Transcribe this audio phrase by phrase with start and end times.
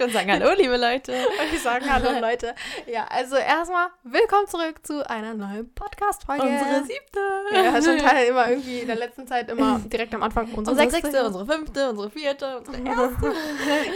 [0.00, 1.12] würde sagen, hallo, liebe Leute.
[1.12, 2.54] Und ich sagen hallo, Leute.
[2.86, 6.42] Ja, also erstmal willkommen zurück zu einer neuen Podcast-Folge.
[6.42, 7.20] Unsere siebte.
[7.52, 10.90] Ja, schon Teil immer irgendwie in der letzten Zeit immer direkt am Anfang unsere, unsere
[10.90, 13.34] sechste, unsere fünfte, unsere vierte, unsere erste.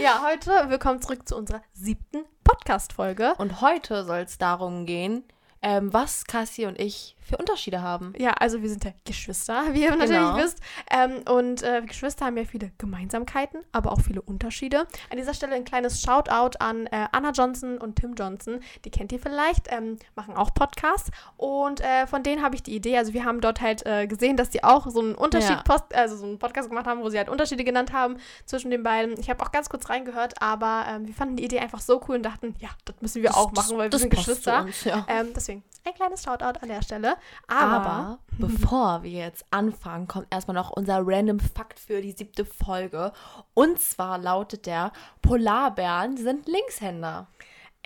[0.03, 3.35] ja, heute willkommen zurück zu unserer siebten Podcast-Folge.
[3.39, 5.25] Und heute soll es darum gehen,
[5.63, 8.13] ähm, was Cassie und ich für Unterschiede haben.
[8.19, 10.05] Ja, also wir sind ja Geschwister, wie ihr genau.
[10.05, 10.61] natürlich wisst.
[10.91, 14.87] Ähm, und äh, Geschwister haben ja viele Gemeinsamkeiten, aber auch viele Unterschiede.
[15.11, 18.61] An dieser Stelle ein kleines Shoutout an äh, Anna Johnson und Tim Johnson.
[18.85, 21.11] Die kennt ihr vielleicht, ähm, machen auch Podcasts.
[21.37, 24.37] Und äh, von denen habe ich die Idee, also wir haben dort halt äh, gesehen,
[24.37, 25.63] dass die auch so einen Unterschied, ja.
[25.63, 28.83] Post, also so einen Podcast gemacht haben, wo sie halt Unterschiede genannt haben zwischen den
[28.83, 29.19] beiden.
[29.19, 32.17] Ich habe auch ganz kurz reingehört, aber ähm, wir fanden die Idee einfach so cool
[32.17, 34.63] und dachten, ja, das müssen wir das, auch machen, weil wir sind Geschwister.
[34.63, 35.07] Uns, ja.
[35.09, 37.14] Ähm, deswegen ein kleines Shoutout an der Stelle.
[37.47, 42.45] Aber, Aber bevor wir jetzt anfangen, kommt erstmal noch unser Random Fakt für die siebte
[42.45, 43.13] Folge.
[43.55, 47.29] Und zwar lautet der: Polarbären sind Linkshänder.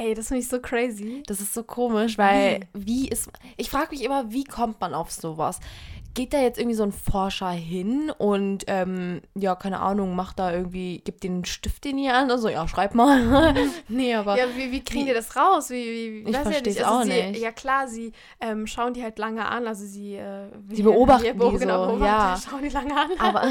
[0.00, 1.24] Ey, das finde ich so crazy.
[1.26, 3.30] Das ist so komisch, weil wie, wie ist.
[3.56, 5.58] Ich frage mich immer, wie kommt man auf sowas?
[6.14, 10.52] Geht da jetzt irgendwie so ein Forscher hin und ähm, ja, keine Ahnung, macht da
[10.52, 13.54] irgendwie, gibt den Stift in die an, also ja, schreib mal.
[13.88, 14.36] nee, aber.
[14.36, 15.70] Ja, wie, wie kriegen die das raus?
[15.70, 17.40] Wie, wie, ich verstehe es also auch sie, nicht.
[17.40, 20.16] Ja, klar, sie ähm, schauen die halt lange an, also sie.
[20.16, 22.36] Äh, sie beobachten die, die genau, so, ja.
[22.36, 23.10] Schauen die lange an.
[23.18, 23.42] Aber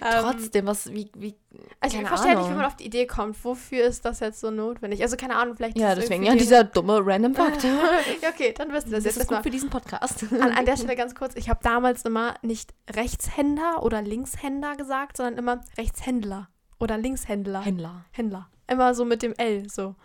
[0.22, 1.34] trotzdem, was, wie, wie.
[1.80, 3.44] Also ich verstehe nicht, wie man auf die Idee kommt.
[3.44, 5.02] Wofür ist das jetzt so notwendig?
[5.02, 5.76] Also keine Ahnung, vielleicht.
[5.76, 7.64] Ja, deswegen ja dieser dumme Random Fakt.
[7.64, 9.22] ja, okay, dann wisst ihr das, das jetzt.
[9.24, 10.24] ist gut für diesen Podcast.
[10.32, 15.16] An, an der Stelle ganz kurz, ich habe damals immer nicht Rechtshänder oder Linkshänder gesagt,
[15.16, 17.62] sondern immer Rechtshändler oder Linkshändler.
[17.62, 18.04] Händler.
[18.12, 18.48] Händler.
[18.66, 19.96] Immer so mit dem L, so.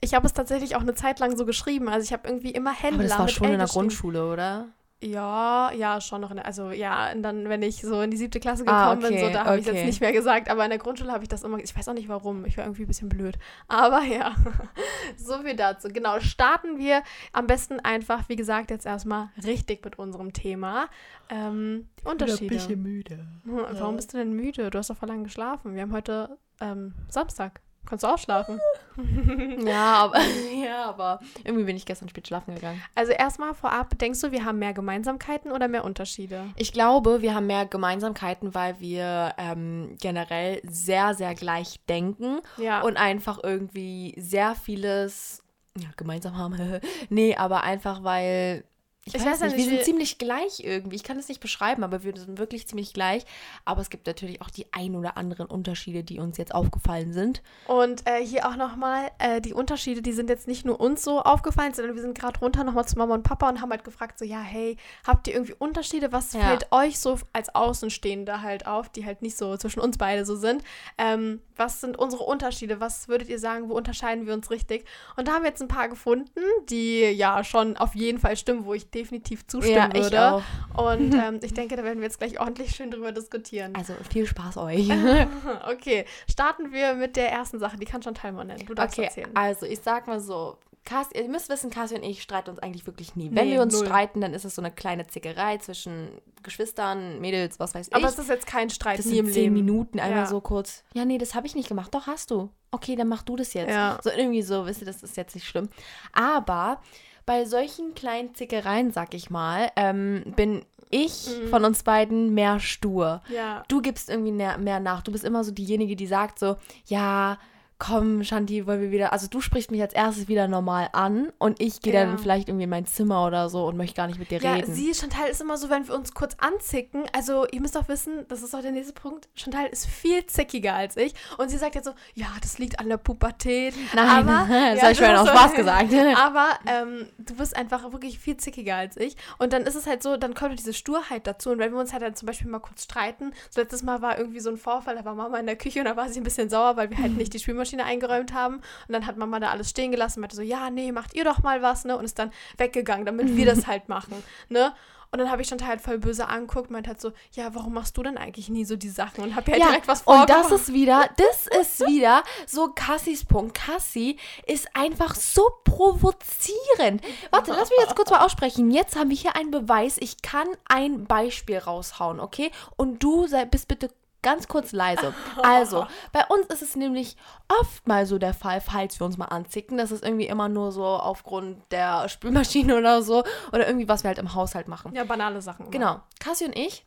[0.00, 1.88] Ich habe es tatsächlich auch eine Zeit lang so geschrieben.
[1.88, 3.04] Also ich habe irgendwie immer Händler.
[3.04, 4.68] Aber das war schon L in der Grundschule, oder?
[5.02, 8.16] Ja, ja, schon noch in der, also ja, und dann, wenn ich so in die
[8.16, 9.60] siebte Klasse ah, gekommen ah, okay, bin, so, da habe okay.
[9.60, 11.88] ich jetzt nicht mehr gesagt, aber in der Grundschule habe ich das immer, ich weiß
[11.88, 13.38] auch nicht warum, ich war irgendwie ein bisschen blöd.
[13.68, 14.34] Aber ja,
[15.18, 15.88] so viel dazu.
[15.88, 17.02] Genau, starten wir
[17.34, 20.88] am besten einfach, wie gesagt, jetzt erstmal richtig mit unserem Thema.
[21.28, 22.34] Ähm, Unterschiede.
[22.34, 23.26] Ich bin ein bisschen müde.
[23.44, 24.70] Hm, warum bist du denn müde?
[24.70, 25.74] Du hast doch vor lang geschlafen.
[25.74, 27.60] Wir haben heute ähm, Samstag.
[27.86, 28.60] Kannst du auch schlafen?
[29.66, 30.18] ja, aber,
[30.64, 32.82] ja, aber irgendwie bin ich gestern spät schlafen gegangen.
[32.94, 36.44] Also erstmal vorab, denkst du, wir haben mehr Gemeinsamkeiten oder mehr Unterschiede?
[36.56, 42.82] Ich glaube, wir haben mehr Gemeinsamkeiten, weil wir ähm, generell sehr, sehr gleich denken ja.
[42.82, 45.42] und einfach irgendwie sehr vieles
[45.78, 46.80] ja, gemeinsam haben.
[47.08, 48.64] nee, aber einfach weil
[49.06, 50.96] ich, ich weiß, weiß nicht, wir sind ziemlich gleich irgendwie.
[50.96, 53.24] Ich kann es nicht beschreiben, aber wir sind wirklich ziemlich gleich.
[53.64, 57.40] Aber es gibt natürlich auch die ein oder anderen Unterschiede, die uns jetzt aufgefallen sind.
[57.68, 61.20] Und äh, hier auch nochmal, äh, die Unterschiede, die sind jetzt nicht nur uns so
[61.20, 64.18] aufgefallen, sondern wir sind gerade runter nochmal zu Mama und Papa und haben halt gefragt,
[64.18, 66.10] so, ja, hey, habt ihr irgendwie Unterschiede?
[66.10, 66.40] Was ja.
[66.40, 70.34] fällt euch so als Außenstehende halt auf, die halt nicht so zwischen uns beide so
[70.34, 70.64] sind?
[70.98, 72.80] Ähm, was sind unsere Unterschiede?
[72.80, 74.84] Was würdet ihr sagen, wo unterscheiden wir uns richtig?
[75.16, 78.64] Und da haben wir jetzt ein paar gefunden, die ja schon auf jeden Fall stimmen,
[78.64, 80.32] wo ich definitiv zustimmen ja, würde.
[80.74, 80.92] Auch.
[80.92, 83.74] Und ähm, ich denke, da werden wir jetzt gleich ordentlich schön drüber diskutieren.
[83.74, 84.88] Also viel Spaß euch.
[85.70, 87.76] okay, starten wir mit der ersten Sache.
[87.76, 88.66] Die kann schon Teilmann nennen.
[88.66, 89.30] Du darfst okay, erzählen.
[89.34, 92.86] Also ich sag mal so, Cassie, ihr müsst wissen, Cassie und ich streiten uns eigentlich
[92.86, 93.28] wirklich nie.
[93.32, 93.84] Wenn nee, wir uns null.
[93.84, 96.08] streiten, dann ist es so eine kleine Zickerei zwischen
[96.42, 97.94] Geschwistern, Mädels, was weiß ich.
[97.94, 99.52] Aber es ist jetzt kein Streit das sind zehn.
[99.52, 100.26] Minuten einmal ja.
[100.26, 100.84] so kurz.
[100.94, 101.94] Ja, nee, das habe ich nicht gemacht.
[101.94, 102.48] Doch, hast du.
[102.70, 103.70] Okay, dann mach du das jetzt.
[103.70, 103.98] Ja.
[104.02, 105.68] So irgendwie so, wisst ihr, das ist jetzt nicht schlimm.
[106.12, 106.80] Aber
[107.26, 111.48] bei solchen kleinen Zickereien, sag ich mal, ähm, bin ich mhm.
[111.48, 113.22] von uns beiden mehr stur.
[113.28, 113.64] Ja.
[113.68, 115.02] Du gibst irgendwie mehr nach.
[115.02, 117.38] Du bist immer so diejenige, die sagt so, ja,
[117.78, 121.60] komm, Shanti, wollen wir wieder, also du sprichst mich als erstes wieder normal an und
[121.60, 122.04] ich gehe ja.
[122.04, 124.54] dann vielleicht irgendwie in mein Zimmer oder so und möchte gar nicht mit dir ja,
[124.54, 124.72] reden.
[124.72, 128.24] Sie, Chantal, ist immer so, wenn wir uns kurz anzicken, also ihr müsst auch wissen,
[128.28, 131.74] das ist auch der nächste Punkt, Chantal ist viel zickiger als ich und sie sagt
[131.74, 133.74] jetzt so, ja, das liegt an der Pubertät.
[133.94, 135.92] Nein, aber, das ja, habe ich schon aus Spaß gesagt.
[136.16, 140.02] aber ähm, du bist einfach wirklich viel zickiger als ich und dann ist es halt
[140.02, 142.60] so, dann kommt diese Sturheit dazu und wenn wir uns halt dann zum Beispiel mal
[142.60, 145.56] kurz streiten, so letztes Mal war irgendwie so ein Vorfall, da war Mama in der
[145.56, 147.84] Küche und da war sie ein bisschen sauer, weil wir halt nicht die Spülmaschine Spülmaschine
[147.84, 148.56] eingeräumt haben.
[148.56, 151.24] Und dann hat Mama da alles stehen gelassen und meinte so, ja, nee, macht ihr
[151.24, 151.96] doch mal was, ne?
[151.96, 154.72] Und ist dann weggegangen, damit wir das halt machen, ne?
[155.12, 157.72] Und dann habe ich Chantal halt voll böse angeguckt und meinte halt so, ja, warum
[157.72, 159.22] machst du denn eigentlich nie so die Sachen?
[159.22, 160.44] Und habe ja, ja direkt was vorgemacht.
[160.44, 163.54] Und das ist wieder, das ist wieder so Cassis Punkt.
[163.54, 167.02] Cassie ist einfach so provozierend.
[167.30, 168.70] Warte, lass mich jetzt kurz mal aussprechen.
[168.72, 169.96] Jetzt haben wir hier einen Beweis.
[170.00, 172.50] Ich kann ein Beispiel raushauen, okay?
[172.76, 173.90] Und du sei, bist bitte
[174.26, 175.14] ganz kurz leise.
[175.40, 177.16] Also, bei uns ist es nämlich
[177.60, 180.72] oft mal so der Fall, falls wir uns mal anzicken, dass es irgendwie immer nur
[180.72, 184.92] so aufgrund der Spülmaschine oder so oder irgendwie was wir halt im Haushalt machen.
[184.96, 185.70] Ja, banale Sachen.
[185.70, 186.00] Genau.
[186.18, 186.84] Cassie und ich,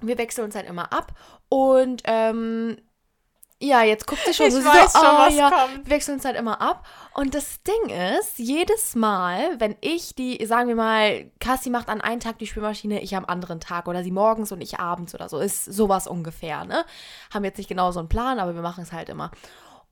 [0.00, 1.12] wir wechseln uns halt immer ab
[1.48, 2.76] und ähm,
[3.62, 5.84] Ja, jetzt guckt sie schon Ich so, weiß so, schon, ah, was ja, kommt.
[5.84, 6.86] wir wechseln uns halt immer ab.
[7.12, 12.00] Und das Ding ist, jedes Mal, wenn ich die, sagen wir mal, Cassie macht an
[12.00, 15.28] einem Tag die Spülmaschine, ich am anderen Tag oder sie morgens und ich abends oder
[15.28, 16.86] so, ist sowas ungefähr, ne?
[17.34, 19.30] Haben jetzt nicht genau so einen Plan, aber wir machen es halt immer.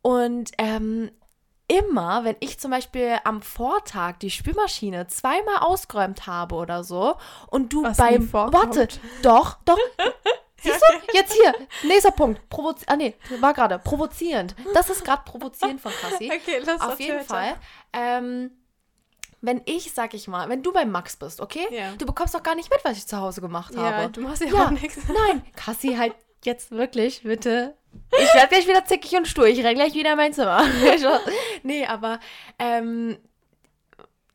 [0.00, 1.10] Und ähm,
[1.68, 7.16] immer, wenn ich zum Beispiel am Vortag die Spülmaschine zweimal ausgeräumt habe oder so
[7.48, 8.88] und du Was beim warte,
[9.22, 9.78] doch, doch.
[10.62, 11.16] Siehst du?
[11.16, 11.54] Jetzt hier,
[11.88, 12.48] nächster Punkt.
[12.48, 14.54] Provozi ah nee, war gerade provozierend.
[14.74, 16.30] Das ist gerade provozierend von Cassie.
[16.34, 17.56] Okay, los, Auf jeden Fall.
[17.92, 18.50] Ähm,
[19.40, 21.66] wenn ich, sag ich mal, wenn du bei Max bist, okay?
[21.70, 21.92] Ja.
[21.96, 24.10] Du bekommst doch gar nicht mit, was ich zu Hause gemacht Ja, habe.
[24.12, 24.98] du machst ja, Ja, auch nichts.
[25.28, 26.14] Nein, Cassie, halt
[26.44, 27.74] jetzt wirklich, bitte.
[28.12, 29.46] Ich werde gleich wieder zickig und stur.
[29.46, 30.62] Ich renn gleich wieder in mein Zimmer.
[31.62, 32.20] nee, aber
[32.58, 33.16] ähm,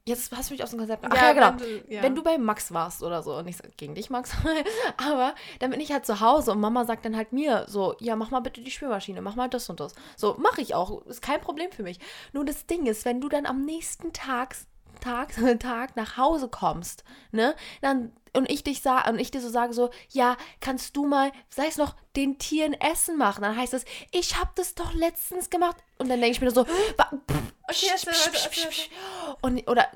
[0.05, 1.05] jetzt hast du mich aus dem Konzept.
[1.09, 1.51] Ach ja, genau.
[1.51, 2.03] Wenn du, ja.
[2.03, 4.31] Wenn du bei Max warst oder so, und ich sag gegen dich, Max,
[4.97, 8.15] aber dann bin ich halt zu Hause und Mama sagt dann halt mir so, ja,
[8.15, 9.93] mach mal bitte die Spülmaschine, mach mal das und das.
[10.15, 11.99] So, mache ich auch, ist kein Problem für mich.
[12.33, 14.55] Nur das Ding ist, wenn du dann am nächsten Tag,
[14.99, 19.49] Tag, Tag nach Hause kommst, ne, dann und ich dich sag, und ich dir so
[19.49, 23.73] sage so, ja, kannst du mal, sei es noch, den Tieren Essen machen, dann heißt
[23.73, 26.65] es, ich habe das doch letztens gemacht und dann denke ich mir so,
[29.41, 29.87] und oder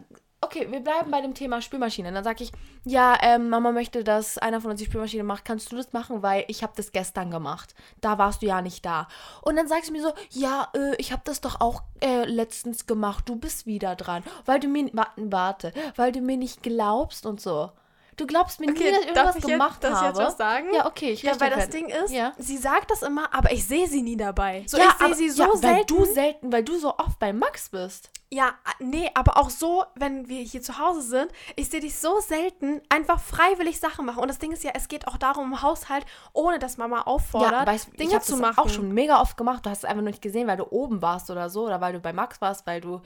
[0.41, 2.11] okay, wir bleiben bei dem Thema Spülmaschine.
[2.11, 2.51] Dann sage ich,
[2.85, 5.45] ja, ähm, Mama möchte, dass einer von uns die Spülmaschine macht.
[5.45, 7.75] Kannst du das machen, weil ich habe das gestern gemacht.
[8.01, 9.07] Da warst du ja nicht da.
[9.41, 12.85] Und dann sagst du mir so, ja, äh, ich habe das doch auch äh, letztens
[12.85, 13.27] gemacht.
[13.27, 17.71] Du bist wieder dran, weil du mir warte, weil du mir nicht glaubst und so.
[18.17, 20.07] Du glaubst mir Okay, nie, dass ich irgendwas ich jetzt- gemacht darf ich habe.
[20.07, 20.73] jetzt was sagen?
[20.73, 21.69] Ja, okay, ich Ja, weil das.
[21.69, 22.33] Ding ist, Ja.
[22.37, 24.63] sie sagt das immer, aber ich sehe sie nie dabei.
[24.67, 25.87] So, ja, ich sehe sie so ja, weil selten.
[25.95, 28.09] du selten, weil du so oft bei Max bist.
[28.29, 32.19] Ja, nee, aber auch so, wenn wir hier zu Hause sind, ich sehe dich so
[32.19, 34.19] selten einfach freiwillig Sachen machen.
[34.19, 37.51] Und das Ding ist ja, es geht auch darum im Haushalt, ohne dass Mama auffordert,
[37.51, 38.57] Ja, weißt, ich Dinge habe zu machen.
[38.57, 39.65] auch schon mega oft gemacht.
[39.65, 41.65] Du hast es einfach nur nicht gesehen, weil du oben warst oder so.
[41.67, 42.99] Oder weil du bei Max warst, weil du,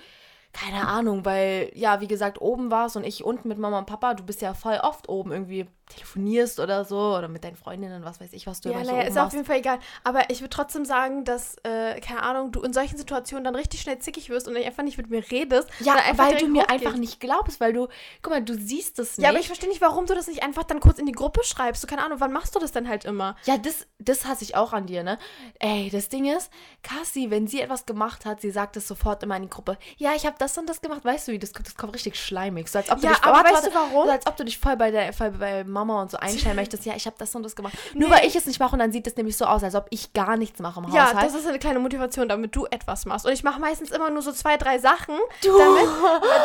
[0.53, 4.13] keine Ahnung, weil, ja, wie gesagt, oben warst und ich unten mit Mama und Papa.
[4.13, 7.16] Du bist ja voll oft oben irgendwie telefonierst oder so.
[7.18, 9.18] Oder mit deinen Freundinnen, was weiß ich, was du Ja, immer so naja, oben ist
[9.18, 9.34] auf warst.
[9.34, 9.80] jeden Fall egal.
[10.04, 13.82] Aber ich würde trotzdem sagen, dass, äh, keine Ahnung, du in solchen Situationen dann richtig
[13.82, 15.70] schnell zickig wirst und einfach nicht mit mir redest.
[15.80, 16.86] Ja, weil du mir hochgehst.
[16.86, 17.88] einfach nicht glaubst, weil du,
[18.22, 19.24] guck mal, du siehst es nicht.
[19.24, 21.44] Ja, aber ich verstehe nicht, warum du das nicht einfach dann kurz in die Gruppe
[21.44, 21.84] schreibst.
[21.84, 23.36] Du, keine Ahnung, wann machst du das denn halt immer?
[23.46, 25.18] Ja, das, das hasse ich auch an dir, ne?
[25.60, 26.52] Ey, das Ding ist,
[26.84, 29.78] Cassie, wenn sie etwas gemacht hat, sie sagt es sofort immer in die Gruppe.
[29.98, 31.04] Ja, ich habe das und das gemacht.
[31.04, 32.68] Weißt du, wie das, kommt- das kommt richtig schleimig.
[32.70, 34.06] So, als ob du Ja, dich, aber weißt du warum?
[34.06, 36.86] So, als ob du dich voll bei, der, voll bei Mama und so einstellen möchtest.
[36.86, 37.74] Ja, ich habe das und das gemacht.
[37.94, 39.88] Nur weil ich es nicht mache und dann sieht es nämlich so aus, als ob
[39.89, 41.25] ich gar nichts mache im Ja, Haushalt.
[41.25, 43.25] das ist eine kleine Motivation, damit du etwas machst.
[43.25, 45.57] Und ich mache meistens immer nur so zwei, drei Sachen, Du.
[45.57, 45.88] damit,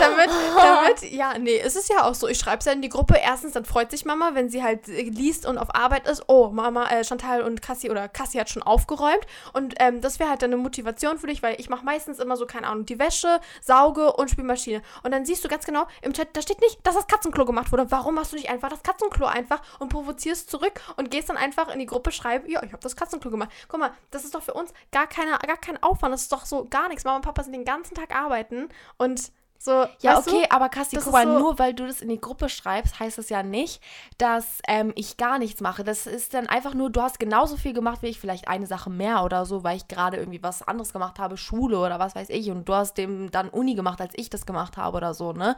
[0.00, 2.28] damit, damit, ja, nee, es ist ja auch so.
[2.28, 3.16] Ich schreibe es ja in die Gruppe.
[3.22, 6.24] Erstens, dann freut sich Mama, wenn sie halt äh, liest und auf Arbeit ist.
[6.28, 9.26] Oh, Mama, äh, Chantal und Cassie oder Cassie hat schon aufgeräumt.
[9.52, 12.36] Und ähm, das wäre halt dann eine Motivation für dich, weil ich mache meistens immer
[12.36, 14.82] so, keine Ahnung, die Wäsche, Sauge und Spülmaschine.
[15.02, 17.72] Und dann siehst du ganz genau im Chat, da steht nicht, dass das Katzenklo gemacht
[17.72, 17.90] wurde.
[17.90, 21.68] Warum machst du nicht einfach das Katzenklo einfach und provozierst zurück und gehst dann einfach
[21.68, 23.50] in die Gruppe schreiben, ja, ich habe das Katzenklo gemacht.
[23.68, 26.12] Guck mal, das ist doch für uns gar, keine, gar kein Aufwand.
[26.14, 27.04] Das ist doch so gar nichts.
[27.04, 28.68] Mama und Papa sind den ganzen Tag arbeiten
[28.98, 29.86] und so.
[30.00, 30.54] Ja, okay, Du?
[30.54, 33.16] aber Cassie, Das guck mal, so- nur weil du das in die Gruppe schreibst, heißt
[33.16, 33.82] das ja nicht,
[34.18, 35.82] dass ähm, ich gar nichts mache.
[35.82, 38.90] Das ist dann einfach nur, du hast genauso viel gemacht wie ich, vielleicht eine Sache
[38.90, 42.28] mehr oder so, weil ich gerade irgendwie was anderes gemacht habe, Schule oder was weiß
[42.28, 45.32] ich, und du hast dem dann Uni gemacht, als ich das gemacht habe oder so,
[45.32, 45.56] ne?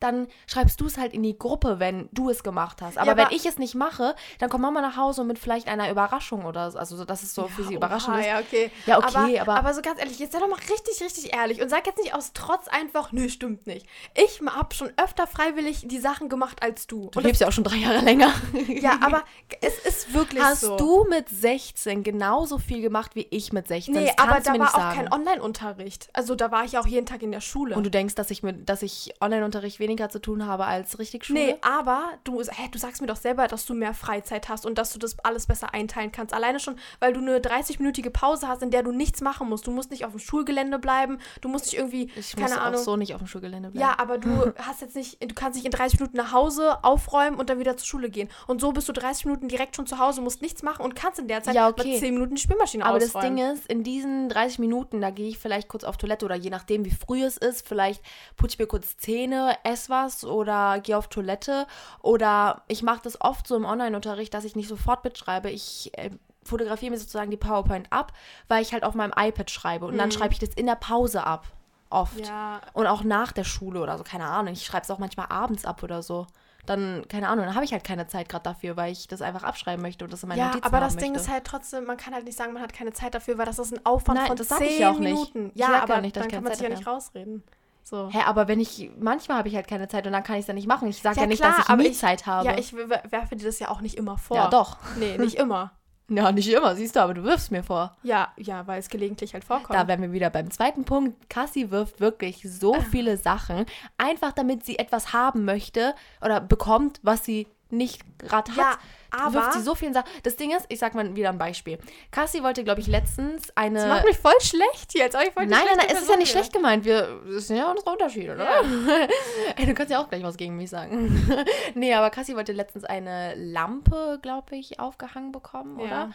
[0.00, 2.98] Dann schreibst du es halt in die Gruppe, wenn du es gemacht hast.
[2.98, 5.90] Aber, aber- wenn ich es nicht mache, dann kommt Mama nach Hause mit vielleicht einer
[5.90, 6.78] Überraschung oder so.
[6.78, 8.26] Also, so, dass es so für sie überraschend Oha, ist.
[8.26, 8.70] Ja, okay.
[8.86, 11.68] Ja, okay, aber- aber so ganz ehrlich, jetzt sei doch mal richtig, richtig ehrlich und
[11.68, 13.86] sag jetzt nicht aus Trotz einfach, nö, stimmt nicht.
[14.14, 17.08] Ich habe schon öfter freiwillig die Sachen gemacht als du.
[17.10, 18.32] Du Und lebst ja auch schon drei Jahre länger.
[18.52, 19.22] das, ja, aber
[19.60, 20.76] es ist wirklich Hast so.
[20.76, 23.94] du mit 16 genauso viel gemacht wie ich mit 16?
[23.94, 24.96] Nee, Das aber da war auch sagen.
[24.96, 26.08] kein Online-Unterricht.
[26.12, 27.74] Also da war ich auch jeden Tag in der Schule.
[27.76, 31.24] Und du denkst, dass ich mit, dass ich Online-Unterricht weniger zu tun habe als richtig
[31.24, 31.38] Schule?
[31.40, 34.78] Nee, aber du, hä, du sagst mir doch selber, dass du mehr Freizeit hast und
[34.78, 36.32] dass du das alles besser einteilen kannst.
[36.32, 39.66] Alleine schon, weil du eine 30-minütige Pause hast, in der du nichts machen musst.
[39.66, 42.80] Du musst nicht auf dem Schulgelände bleiben, du musst nicht irgendwie, ich keine muss Ahnung.
[42.80, 43.80] auch so nicht auf dem Schulgelände bleiben.
[43.88, 47.36] Ja, aber du hast jetzt nicht, du kannst nicht in 30 Minuten nach Hause aufräumen
[47.36, 48.28] und dann wieder zur Schule gehen.
[48.46, 51.18] Und so bist du 30 Minuten direkt schon zu Hause, musst nichts machen und kannst
[51.18, 51.90] in der Zeit Ja, okay.
[51.92, 53.36] mit 10 Minuten die Spülmaschine Aber ausräumen.
[53.36, 56.34] das Ding ist, in diesen 30 Minuten, da gehe ich vielleicht kurz auf Toilette oder
[56.36, 58.02] je nachdem, wie früh es ist, vielleicht
[58.36, 61.66] putze ich mir kurz Zähne, esse was oder gehe auf Toilette.
[62.02, 65.50] Oder ich mache das oft so im Online-Unterricht, dass ich nicht sofort mitschreibe.
[65.50, 66.10] Ich äh,
[66.44, 68.12] fotografiere mir sozusagen die PowerPoint ab,
[68.48, 69.86] weil ich halt auf meinem iPad schreibe.
[69.86, 71.46] Und dann schreibe ich das in der Pause ab.
[71.90, 72.20] Oft.
[72.20, 72.60] Ja.
[72.72, 74.52] Und auch nach der Schule oder so, keine Ahnung.
[74.52, 76.26] Ich schreibe es auch manchmal abends ab oder so.
[76.66, 79.42] dann, keine Ahnung, dann habe ich halt keine Zeit gerade dafür, weil ich das einfach
[79.42, 81.26] abschreiben möchte und das in meine ja, Notizen aber das haben Ding möchte.
[81.26, 83.58] ist halt trotzdem, man kann halt nicht sagen, man hat keine Zeit dafür, weil das
[83.58, 85.12] ist ein Aufwand Nein, von das 10 sag ich ja auch nicht.
[85.34, 85.50] Minuten.
[85.54, 87.42] Ich Ja, aber nicht, dann ich kann man sich ja nicht rausreden.
[87.82, 88.08] So.
[88.12, 90.46] Hä, aber wenn ich, manchmal habe ich halt keine Zeit und dann kann ich es
[90.46, 90.88] ja nicht machen.
[90.88, 92.46] Ich sage ja, Ja, nicht, klar, dass ich nie ich- Zeit habe.
[92.46, 94.36] Ja, ich werfe dir das ja auch nicht immer vor.
[94.36, 94.76] ja, doch.
[94.98, 95.72] Nee, nicht immer.
[96.12, 97.96] Ja, nicht immer, siehst du, aber du wirfst mir vor.
[98.02, 99.78] Ja, ja, weil es gelegentlich halt vorkommt.
[99.78, 101.30] Da wären wir wieder beim zweiten Punkt.
[101.30, 103.64] Cassie wirft wirklich so viele Sachen,
[103.96, 108.56] einfach damit sie etwas haben möchte oder bekommt, was sie nicht gerade hat.
[108.58, 108.78] Ja,
[109.10, 110.08] aber- wirft sie so viele Sachen.
[110.22, 111.78] Das Ding ist, ich sag mal wieder ein Beispiel.
[112.10, 113.78] Cassie wollte, glaube ich, letztens eine.
[113.80, 116.16] das macht mich voll schlecht als ob ich voll Nein, nein, nein, es ist ja
[116.16, 116.84] nicht schlecht gemeint.
[116.84, 118.48] Wir, das sind ja unsere Unterschiede, oder?
[119.56, 121.44] Ey, du kannst ja auch gleich was gegen mich sagen.
[121.74, 125.84] nee, aber Cassie wollte letztens eine Lampe, glaube ich, aufgehangen bekommen, Ja.
[125.86, 126.10] oder?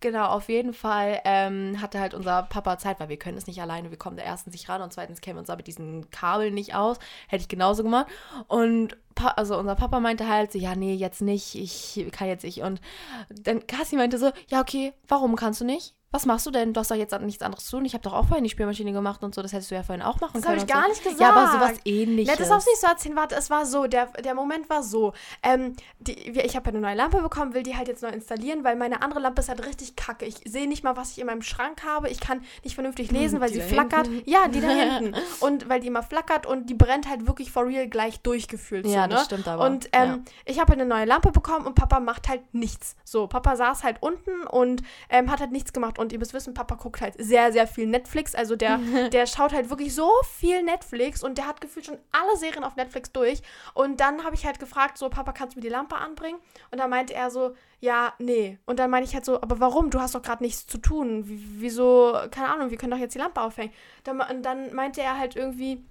[0.00, 3.60] Genau, auf jeden Fall ähm, hatte halt unser Papa Zeit, weil wir können es nicht
[3.60, 3.90] alleine.
[3.90, 6.54] Wir kommen da erstens nicht ran und zweitens kennen wir uns da mit diesen Kabeln
[6.54, 6.98] nicht aus.
[7.26, 8.06] Hätte ich genauso gemacht.
[8.46, 12.44] Und pa also unser Papa meinte halt so, ja, nee, jetzt nicht, ich kann jetzt
[12.44, 12.62] nicht.
[12.62, 12.80] Und
[13.28, 15.94] dann Cassie meinte so, ja, okay, warum kannst du nicht?
[16.10, 16.72] Was machst du denn?
[16.72, 17.84] Du hast doch jetzt nichts anderes zu tun.
[17.84, 19.42] Ich habe doch auch vorhin die Spielmaschine gemacht und so.
[19.42, 20.56] Das hättest du ja vorhin auch machen Das können.
[20.56, 20.88] ich und gar so.
[20.88, 21.20] nicht gesagt.
[21.20, 22.32] Ja, aber sowas ähnliches.
[22.32, 23.16] Ja, das darfst du nicht so erzählen.
[23.16, 25.12] Warte, es war so, der, der Moment war so.
[25.42, 28.64] Ähm, die, ich habe ja eine neue Lampe bekommen, will die halt jetzt neu installieren,
[28.64, 30.24] weil meine andere Lampe ist halt richtig kacke.
[30.24, 32.08] Ich sehe nicht mal, was ich in meinem Schrank habe.
[32.08, 34.06] Ich kann nicht vernünftig lesen, weil Die sie flackert.
[34.06, 34.30] hinten.
[34.30, 35.14] Ja, die da hinten.
[35.40, 38.86] Und weil die immer flackert und die brennt halt wirklich for real gleich durchgefühlt.
[38.86, 39.24] Ja, so, das ne?
[39.26, 39.64] stimmt aber.
[39.64, 42.96] Und ähm, ich habe halt eine neue Lampe bekommen und Papa macht halt nichts.
[43.04, 45.98] So, Papa saß halt unten und ähm, hat halt nichts gemacht.
[45.98, 48.34] Und ihr müsst wissen, Papa guckt halt sehr, sehr viel Netflix.
[48.34, 48.78] Also der,
[49.12, 52.76] der schaut halt wirklich so viel Netflix und der hat gefühlt schon alle Serien auf
[52.76, 53.42] Netflix durch.
[53.74, 56.38] Und dann habe ich halt gefragt, so, Papa, kannst du mir die Lampe anbringen?
[56.70, 58.58] Und dann meinte er so, ja, nee.
[58.66, 59.90] Und dann meine ich halt so, aber warum?
[59.90, 61.28] Du hast doch gerade nichts zu tun.
[61.28, 63.72] Wie- Wieso, keine Ahnung, wir können doch jetzt die Lampe aufhängen.
[64.04, 65.84] Dann, und dann meinte er halt irgendwie,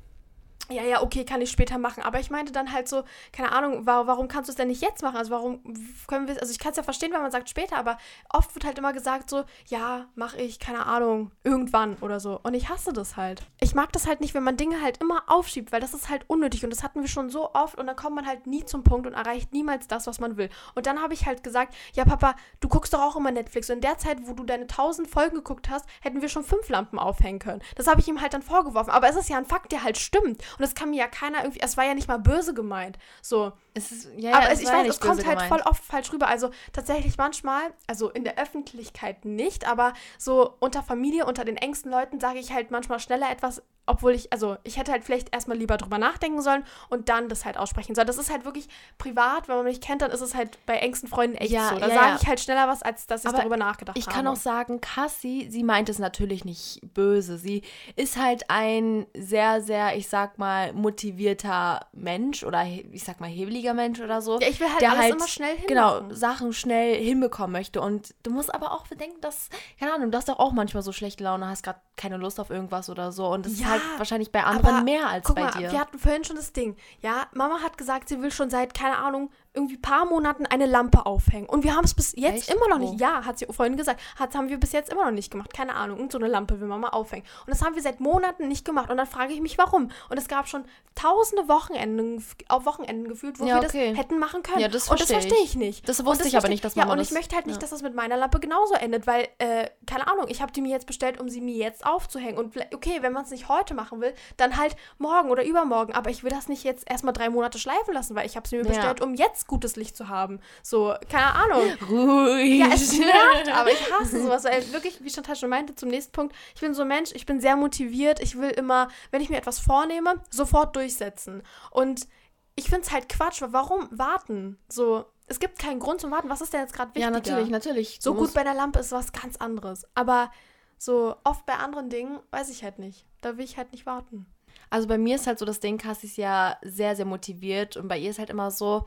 [0.69, 2.03] ja, ja, okay, kann ich später machen.
[2.03, 4.81] Aber ich meinte dann halt so, keine Ahnung, wa warum kannst du es denn nicht
[4.81, 5.17] jetzt machen?
[5.17, 5.61] Also warum
[6.07, 7.97] können wir, also ich kann es ja verstehen, wenn man sagt später, aber
[8.29, 12.39] oft wird halt immer gesagt so, ja, mach ich, keine Ahnung, irgendwann oder so.
[12.43, 13.43] Und ich hasse das halt.
[13.59, 16.25] Ich mag das halt nicht, wenn man Dinge halt immer aufschiebt, weil das ist halt
[16.27, 18.83] unnötig und das hatten wir schon so oft und dann kommt man halt nie zum
[18.83, 20.49] Punkt und erreicht niemals das, was man will.
[20.75, 23.77] Und dann habe ich halt gesagt, ja, Papa, du guckst doch auch immer Netflix und
[23.77, 26.99] in der Zeit, wo du deine tausend Folgen geguckt hast, hätten wir schon fünf Lampen
[26.99, 27.61] aufhängen können.
[27.75, 28.91] Das habe ich ihm halt dann vorgeworfen.
[28.91, 30.41] Aber es ist ja ein Fakt, der halt stimmt.
[30.57, 32.97] Und das kann mir ja keiner irgendwie, es war ja nicht mal böse gemeint.
[33.21, 33.53] So.
[33.77, 35.49] Ist, ja, Aber es, ich weiß, es kommt halt gemeint.
[35.49, 36.27] voll oft falsch rüber.
[36.27, 41.91] Also tatsächlich manchmal, also in der Öffentlichkeit nicht, aber so unter Familie, unter den engsten
[41.91, 45.57] Leuten sage ich halt manchmal schneller etwas, obwohl ich, also ich hätte halt vielleicht erstmal
[45.57, 48.05] lieber drüber nachdenken sollen und dann das halt aussprechen sollen.
[48.07, 48.67] Das ist halt wirklich
[48.97, 51.79] privat, wenn man mich kennt, dann ist es halt bei engsten Freunden echt Ja, so.
[51.79, 54.15] Da ja, sage ich halt schneller was, als dass ich Aber darüber nachgedacht Ich habe.
[54.15, 57.37] kann auch sagen, Cassie, sie meint es natürlich nicht böse.
[57.37, 57.61] Sie
[57.95, 63.66] ist halt ein sehr, sehr, ich sag mal, motivierter Mensch oder ich sag mal hebeliger
[63.73, 64.39] Mensch oder so.
[64.39, 66.15] Ja, ich will halt der alles halt, immer schnell Genau, hinmachen.
[66.15, 67.81] Sachen schnell hinbekommen möchte.
[67.81, 70.91] Und du musst aber auch bedenken, dass, keine Ahnung, du hast doch auch manchmal so
[70.91, 73.27] schlechte Laune, hast gerade keine Lust auf irgendwas oder so.
[73.27, 75.71] Und das ist Ja, halt wahrscheinlich bei anderen mehr als bei mal, dir.
[75.71, 76.75] Wir hatten vorhin schon das Ding.
[77.01, 81.05] Ja, Mama hat gesagt, sie will schon seit, keine Ahnung, irgendwie paar Monaten eine Lampe
[81.05, 81.47] aufhängen.
[81.49, 82.53] Und wir haben es bis jetzt Echt?
[82.55, 82.99] immer noch nicht.
[83.01, 83.99] Ja, hat sie vorhin gesagt.
[84.17, 85.53] Hat, haben wir bis jetzt immer noch nicht gemacht.
[85.53, 87.25] Keine Ahnung, irgend so eine Lampe will Mama aufhängen.
[87.45, 88.89] Und das haben wir seit Monaten nicht gemacht.
[88.89, 89.89] Und dann frage ich mich, warum.
[90.09, 90.63] Und es gab schon
[90.95, 93.89] tausende Wochenenden, auf Wochenenden gefühlt, wo Ja, wir okay.
[93.89, 94.59] das hätten machen können.
[94.59, 95.51] Ja, das und das verstehe ich.
[95.51, 95.89] ich nicht.
[95.89, 97.55] Das Und wusste ich aber nicht, dass Ja, Mama und ich das- möchte halt nicht,
[97.57, 97.61] ja.
[97.61, 100.69] dass das mit meiner Lampe genauso endet, weil, äh, keine Ahnung, ich habe die mir
[100.71, 102.37] jetzt bestellt, um sie mir jetzt aufzuhängen.
[102.37, 105.93] Und okay, wenn man es nicht heute machen will, dann halt morgen oder übermorgen.
[105.93, 108.57] Aber ich will das nicht jetzt erstmal drei Monate schleifen lassen, weil ich habe sie
[108.57, 108.69] mir Ja.
[108.69, 110.39] bestellt, um jetzt gutes Licht zu haben.
[110.61, 111.63] So, keine Ahnung.
[111.89, 112.59] Ruhig.
[112.59, 116.11] Ja, es nervt, aber ich hasse sowas, weil wirklich, wie Chantal schon meinte, zum nächsten
[116.11, 119.29] Punkt, ich bin so ein Mensch, ich bin sehr motiviert, ich will immer, wenn ich
[119.29, 121.43] mir etwas vornehme, sofort durchsetzen.
[121.71, 122.07] Und
[122.55, 124.57] ich finde es halt Quatsch, weil warum warten?
[124.67, 126.29] So, es gibt keinen Grund zum Warten.
[126.29, 127.35] Was ist denn jetzt gerade ja, wichtiger?
[127.35, 127.97] natürlich, natürlich.
[128.01, 129.85] So gut bei der Lampe ist was ganz anderes.
[129.93, 130.31] Aber
[130.77, 133.05] so oft bei anderen Dingen weiß ich halt nicht.
[133.21, 134.25] Da will ich halt nicht warten.
[134.69, 137.87] Also bei mir ist halt so das Ding, Cassie ist ja sehr, sehr motiviert und
[137.87, 138.85] bei ihr ist halt immer so,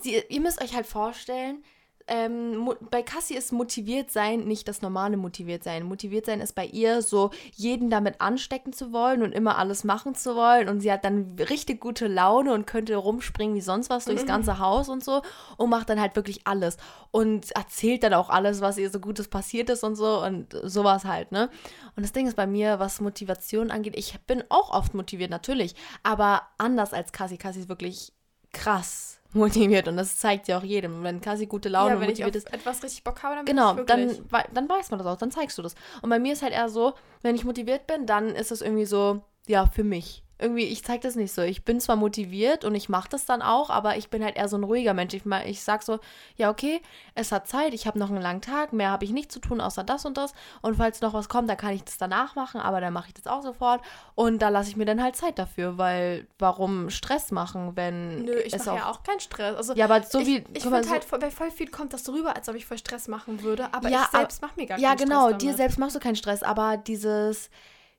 [0.00, 1.62] sie, ihr müsst euch halt vorstellen,
[2.08, 5.84] ähm, bei Cassie ist motiviert sein nicht das normale motiviert sein.
[5.84, 10.14] Motiviert sein ist bei ihr so, jeden damit anstecken zu wollen und immer alles machen
[10.14, 14.04] zu wollen und sie hat dann richtig gute Laune und könnte rumspringen wie sonst was
[14.04, 15.22] durchs ganze Haus und so
[15.56, 16.76] und macht dann halt wirklich alles
[17.10, 21.04] und erzählt dann auch alles, was ihr so Gutes passiert ist und so und sowas
[21.04, 21.50] halt, ne?
[21.96, 25.74] Und das Ding ist bei mir, was Motivation angeht, ich bin auch oft motiviert, natürlich,
[26.02, 27.38] aber anders als Cassie.
[27.38, 28.12] Cassie ist wirklich
[28.52, 31.02] krass motiviert und das zeigt ja auch jedem.
[31.02, 33.44] Wenn Cassie gute Laune ja, wenn ich motiviert auf ist, etwas richtig Bock habe, dann
[33.44, 35.74] Genau, bin ich dann, dann weiß man das auch, dann zeigst du das.
[36.02, 38.86] Und bei mir ist halt eher so, wenn ich motiviert bin, dann ist das irgendwie
[38.86, 40.24] so, ja, für mich.
[40.38, 41.42] Irgendwie, ich zeige das nicht so.
[41.42, 44.48] Ich bin zwar motiviert und ich mache das dann auch, aber ich bin halt eher
[44.48, 45.14] so ein ruhiger Mensch.
[45.14, 45.98] Ich, ich sag so,
[46.36, 46.82] ja, okay,
[47.14, 49.60] es hat Zeit, ich habe noch einen langen Tag, mehr habe ich nicht zu tun,
[49.60, 50.34] außer das und das.
[50.60, 53.14] Und falls noch was kommt, dann kann ich das danach machen, aber dann mache ich
[53.14, 53.80] das auch sofort.
[54.14, 58.24] Und da lasse ich mir dann halt Zeit dafür, weil warum Stress machen, wenn.
[58.24, 59.56] Nö, ich mache ja auch keinen Stress.
[59.56, 60.38] Also, ja, aber so wie.
[60.38, 62.66] Ich, ich finde so, halt, bei voll viel kommt das so rüber, als ob ich
[62.66, 65.32] voll Stress machen würde, aber ja, ich selbst mache mir gar ja, keinen genau, Stress.
[65.32, 67.50] Ja, genau, dir selbst machst du keinen Stress, aber dieses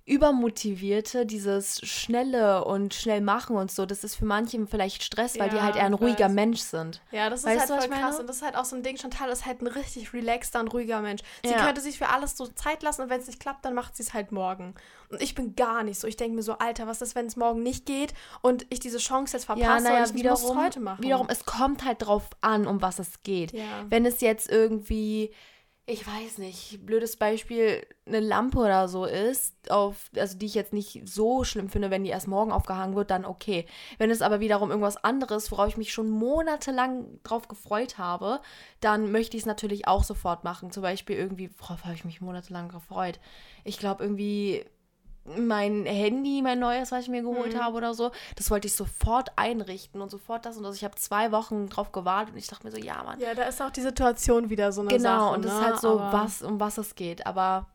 [0.08, 5.50] übermotivierte, dieses schnelle und schnell machen und so, das ist für manche vielleicht Stress, weil
[5.50, 6.34] ja, die halt eher ein ruhiger weiß.
[6.34, 7.02] Mensch sind.
[7.12, 8.96] Ja, das ist weißt halt voll krass und das ist halt auch so ein Ding,
[8.96, 11.22] Chantal ist halt ein richtig relaxter und ruhiger Mensch.
[11.44, 11.66] Sie ja.
[11.66, 14.04] könnte sich für alles so Zeit lassen und wenn es nicht klappt, dann macht sie
[14.04, 14.76] es halt morgen.
[15.10, 16.08] Und ich bin gar nicht so.
[16.08, 19.00] Ich denke mir so, Alter, was ist, wenn es morgen nicht geht und ich diese
[19.00, 21.04] Chance jetzt verpasse ja, naja, und ich wiederum, muss es heute machen.
[21.04, 23.52] Wiederum, es kommt halt drauf an, um was es geht.
[23.52, 23.86] Ja.
[23.90, 25.34] Wenn es jetzt irgendwie
[25.90, 30.74] ich weiß nicht, blödes Beispiel, eine Lampe oder so ist, auf, also die ich jetzt
[30.74, 33.66] nicht so schlimm finde, wenn die erst morgen aufgehangen wird, dann okay.
[33.98, 38.42] Wenn es aber wiederum irgendwas anderes, worauf ich mich schon monatelang drauf gefreut habe,
[38.82, 40.72] dann möchte ich es natürlich auch sofort machen.
[40.72, 43.22] Zum Beispiel irgendwie, worauf habe ich mich monatelang gefreut?
[43.64, 44.66] Ich glaube irgendwie
[45.38, 47.60] mein Handy, mein neues, was ich mir geholt mhm.
[47.60, 50.76] habe oder so, das wollte ich sofort einrichten und sofort das und das.
[50.76, 53.20] Ich habe zwei Wochen drauf gewartet und ich dachte mir so, ja, Mann.
[53.20, 55.18] Ja, da ist auch die Situation wieder so eine genau, Sache.
[55.18, 55.60] Genau, und es ne?
[55.60, 57.26] ist halt so, was, um was es geht.
[57.26, 57.68] Aber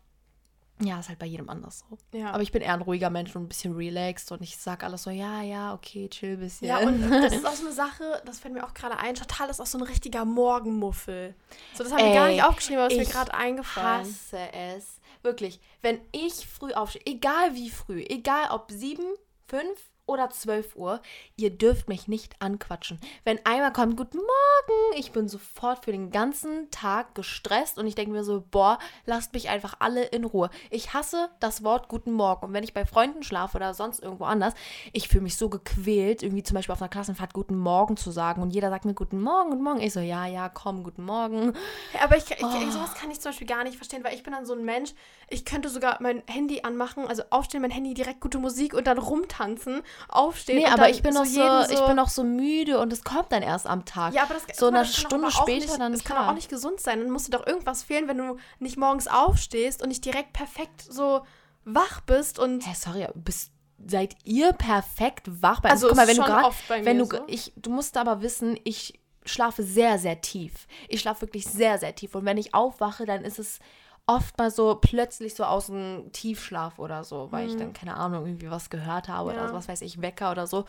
[0.85, 2.19] ja, ist halt bei jedem anders so.
[2.19, 2.33] Ja.
[2.33, 5.05] Aber ich bin eher ein ruhiger Mensch und ein bisschen relaxed und ich sag alles
[5.05, 6.69] so, ja, ja, okay, chill ein bisschen.
[6.69, 9.49] Ja, und das ist auch so eine Sache, das fällt mir auch gerade ein, Total
[9.49, 11.35] ist auch so ein richtiger Morgenmuffel.
[11.75, 14.03] So, das haben wir gar nicht aufgeschrieben, aber es mir gerade eingefallen.
[14.03, 19.15] Ich hasse es Wirklich, wenn ich früh aufstehe, egal wie früh, egal ob sieben,
[19.47, 21.01] fünf oder 12 Uhr.
[21.37, 23.01] Ihr dürft mich nicht anquatschen.
[23.25, 27.95] Wenn einmal kommt, guten Morgen, ich bin sofort für den ganzen Tag gestresst und ich
[27.95, 30.51] denke mir so, boah, lasst mich einfach alle in Ruhe.
[30.71, 32.47] Ich hasse das Wort guten Morgen.
[32.47, 34.55] Und wenn ich bei Freunden schlafe oder sonst irgendwo anders,
[34.93, 38.43] ich fühle mich so gequält, irgendwie zum Beispiel auf einer Klassenfahrt guten Morgen zu sagen
[38.43, 39.81] und jeder sagt mir guten Morgen, guten Morgen.
[39.81, 41.55] Ich so, ja, ja, komm, guten Morgen.
[42.03, 42.71] Aber ich, ich, oh.
[42.71, 44.93] sowas kann ich zum Beispiel gar nicht verstehen, weil ich bin dann so ein Mensch,
[45.29, 48.99] ich könnte sogar mein Handy anmachen, also aufstehen, mein Handy direkt gute Musik und dann
[48.99, 50.59] rumtanzen aufstehen.
[50.59, 53.33] Nee, aber ich bin noch so, so, ich bin noch so müde und es kommt
[53.33, 54.15] dann erst am Tag.
[54.15, 55.93] Ja, aber das, so eine Stunde später nicht, dann.
[55.93, 57.01] Das kann auch nicht gesund sein.
[57.01, 60.83] Dann musst du doch irgendwas fehlen, wenn du nicht morgens aufstehst und nicht direkt perfekt
[60.83, 61.23] so
[61.65, 62.67] wach bist und.
[62.67, 63.53] Hä, sorry, bist
[63.85, 67.19] seid ihr perfekt wach bei Also guck mal, wenn du gerade wenn du so.
[67.27, 70.67] ich du musst aber wissen, ich schlafe sehr sehr tief.
[70.89, 73.59] Ich schlafe wirklich sehr sehr tief und wenn ich aufwache, dann ist es
[74.07, 77.51] oft mal so plötzlich so aus dem Tiefschlaf oder so, weil mhm.
[77.51, 79.45] ich dann, keine Ahnung, irgendwie was gehört habe ja.
[79.45, 80.65] oder was weiß ich, Wecker oder so.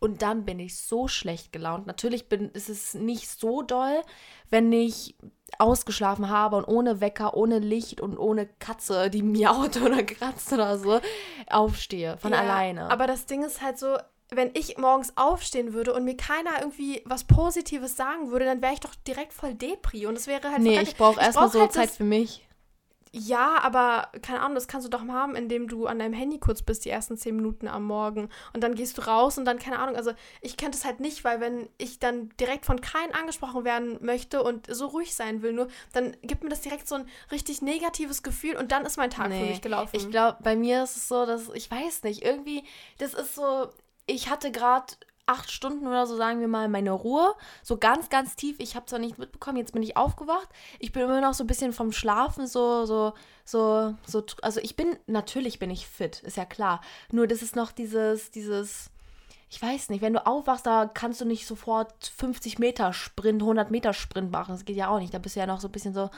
[0.00, 1.88] Und dann bin ich so schlecht gelaunt.
[1.88, 4.00] Natürlich bin, ist es nicht so doll,
[4.48, 5.16] wenn ich
[5.58, 10.78] ausgeschlafen habe und ohne Wecker, ohne Licht und ohne Katze, die miaut oder kratzt oder
[10.78, 11.00] so,
[11.48, 12.90] aufstehe von ja, alleine.
[12.90, 13.96] Aber das Ding ist halt so,
[14.30, 18.74] wenn ich morgens aufstehen würde und mir keiner irgendwie was Positives sagen würde, dann wäre
[18.74, 21.72] ich doch direkt voll Depri und es wäre halt Nee, ich brauche erstmal so halt
[21.72, 22.47] Zeit für mich.
[23.12, 26.38] Ja, aber keine Ahnung, das kannst du doch mal haben, indem du an deinem Handy
[26.38, 28.28] kurz bist, die ersten zehn Minuten am Morgen.
[28.52, 31.24] Und dann gehst du raus und dann, keine Ahnung, also ich könnte es halt nicht,
[31.24, 35.52] weil wenn ich dann direkt von keinem angesprochen werden möchte und so ruhig sein will,
[35.52, 39.10] nur, dann gibt mir das direkt so ein richtig negatives Gefühl und dann ist mein
[39.10, 39.96] Tag nee, für mich gelaufen.
[39.96, 42.64] Ich glaube, bei mir ist es so, dass, ich weiß nicht, irgendwie,
[42.98, 43.68] das ist so,
[44.06, 44.94] ich hatte gerade
[45.28, 47.34] acht Stunden oder so, sagen wir mal, meine Ruhe.
[47.62, 48.56] So ganz, ganz tief.
[48.58, 50.48] Ich habe zwar nicht mitbekommen, jetzt bin ich aufgewacht.
[50.78, 53.12] Ich bin immer noch so ein bisschen vom Schlafen so, so,
[53.44, 54.24] so, so.
[54.42, 56.80] Also ich bin, natürlich bin ich fit, ist ja klar.
[57.12, 58.90] Nur das ist noch dieses, dieses,
[59.50, 63.70] ich weiß nicht, wenn du aufwachst, da kannst du nicht sofort 50 Meter Sprint, 100
[63.70, 64.52] Meter Sprint machen.
[64.52, 65.14] Das geht ja auch nicht.
[65.14, 66.10] Da bist du ja noch so ein bisschen so,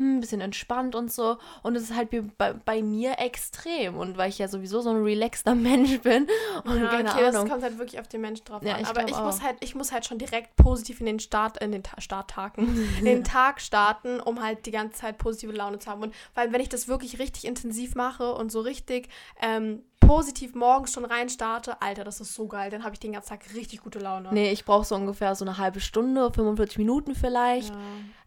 [0.00, 1.36] hm, ein bisschen entspannt und so.
[1.62, 2.08] Und es ist halt
[2.38, 3.98] bei, bei, mir extrem.
[3.98, 6.26] Und weil ich ja sowieso so ein relaxter Mensch bin.
[6.64, 7.32] Und ja, keine okay, Ahnung.
[7.32, 8.80] das kommt halt wirklich auf den Menschen drauf ja, an.
[8.80, 11.70] Ich Aber ich muss halt, ich muss halt schon direkt positiv in den Start, in
[11.70, 12.66] den Ta Starttagen,
[12.98, 16.02] in den Tag starten, um halt die ganze Zeit positive Laune zu haben.
[16.02, 19.10] Und weil wenn ich das wirklich richtig intensiv mache und so richtig
[19.42, 22.70] ähm, positiv morgens schon rein starte, Alter, das ist so geil.
[22.70, 24.30] Dann habe ich den ganzen Tag richtig gute Laune.
[24.32, 27.70] Nee, ich brauche so ungefähr so eine halbe Stunde, 45 Minuten vielleicht.
[27.70, 27.76] Ja.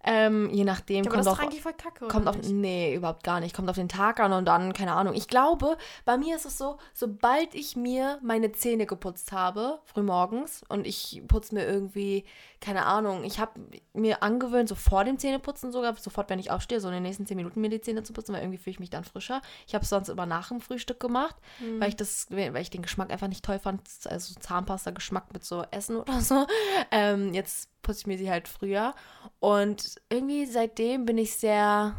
[0.05, 1.05] Ähm, je nachdem.
[1.05, 3.55] Ja, aber kommt das auch, voll kacke, kommt auf, Nee, überhaupt gar nicht.
[3.55, 5.13] Kommt auf den Tag an und dann, keine Ahnung.
[5.13, 10.63] Ich glaube, bei mir ist es so, sobald ich mir meine Zähne geputzt habe, frühmorgens,
[10.67, 12.25] und ich putze mir irgendwie,
[12.59, 13.59] keine Ahnung, ich habe
[13.93, 17.25] mir angewöhnt, so vor dem Zähneputzen sogar, sofort, wenn ich aufstehe, so in den nächsten
[17.25, 19.41] 10 Minuten mir die Zähne zu putzen, weil irgendwie fühle ich mich dann frischer.
[19.67, 21.79] Ich habe es sonst immer nach dem Frühstück gemacht, mhm.
[21.79, 25.63] weil ich das, weil ich den Geschmack einfach nicht toll fand, also Zahnpasta-Geschmack mit so
[25.71, 26.45] Essen oder so.
[26.91, 28.93] Ähm, jetzt putze ich mir sie halt früher.
[29.39, 31.95] Und irgendwie seitdem bin ich sehr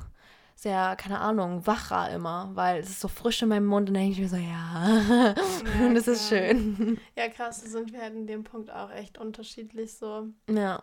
[0.57, 4.05] sehr, keine Ahnung, wacher immer, weil es ist so frisch in meinem Mund und dann
[4.05, 5.35] denke ich mir so, ja,
[5.79, 6.99] ja das ist schön.
[7.17, 10.29] Ja, krass, sind wir halt in dem Punkt auch echt unterschiedlich so.
[10.49, 10.83] Ja.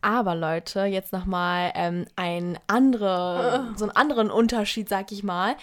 [0.00, 5.56] Aber Leute, jetzt nochmal ähm, ein andere, so einen anderen Unterschied, sag ich mal.